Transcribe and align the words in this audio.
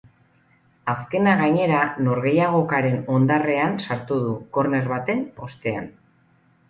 Azkena, 0.93 1.33
gainera, 1.41 1.81
norgehiagokaren 2.07 2.97
hondarrean 3.17 3.77
sartu 3.85 4.21
du, 4.25 4.33
korner 4.59 4.93
baten 4.97 5.23
ostean. 5.51 5.91